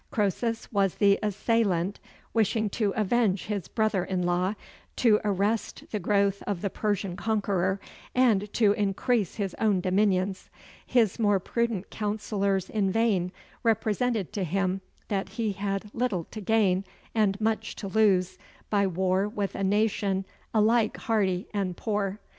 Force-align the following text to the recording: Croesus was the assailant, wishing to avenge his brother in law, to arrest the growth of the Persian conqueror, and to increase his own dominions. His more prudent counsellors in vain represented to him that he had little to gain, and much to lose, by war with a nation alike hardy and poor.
Croesus 0.09 0.67
was 0.71 0.95
the 0.95 1.19
assailant, 1.21 1.99
wishing 2.33 2.71
to 2.71 2.89
avenge 2.95 3.45
his 3.45 3.67
brother 3.67 4.03
in 4.03 4.23
law, 4.23 4.55
to 4.95 5.19
arrest 5.23 5.83
the 5.91 5.99
growth 5.99 6.41
of 6.47 6.63
the 6.63 6.71
Persian 6.71 7.15
conqueror, 7.15 7.79
and 8.15 8.51
to 8.53 8.71
increase 8.71 9.35
his 9.35 9.53
own 9.59 9.79
dominions. 9.79 10.49
His 10.87 11.19
more 11.19 11.39
prudent 11.39 11.91
counsellors 11.91 12.67
in 12.67 12.89
vain 12.91 13.31
represented 13.61 14.33
to 14.33 14.43
him 14.43 14.81
that 15.09 15.29
he 15.37 15.51
had 15.51 15.93
little 15.93 16.23
to 16.31 16.41
gain, 16.41 16.83
and 17.13 17.39
much 17.39 17.75
to 17.75 17.87
lose, 17.87 18.39
by 18.71 18.87
war 18.87 19.27
with 19.29 19.53
a 19.53 19.63
nation 19.63 20.25
alike 20.51 20.97
hardy 20.97 21.47
and 21.53 21.77
poor. 21.77 22.19